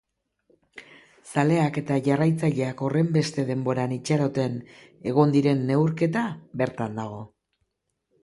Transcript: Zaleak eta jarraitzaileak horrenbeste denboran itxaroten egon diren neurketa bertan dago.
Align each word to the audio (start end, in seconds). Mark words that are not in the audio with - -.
Zaleak 1.31 1.75
eta 1.81 1.97
jarraitzaileak 2.07 2.81
horrenbeste 2.87 3.45
denboran 3.51 3.93
itxaroten 3.97 4.57
egon 5.11 5.35
diren 5.37 5.61
neurketa 5.73 6.23
bertan 6.63 7.01
dago. 7.03 7.21